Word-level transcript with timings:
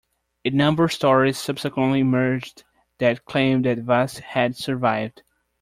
A 0.43 0.49
number 0.49 0.85
of 0.85 0.93
stories 0.93 1.37
subsequently 1.37 1.99
emerged 1.99 2.63
that 2.97 3.23
claimed 3.23 3.65
that 3.65 3.85
Vasse 3.85 4.17
had 4.19 4.55
survived. 4.55 5.21